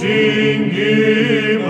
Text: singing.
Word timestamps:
singing. 0.00 1.65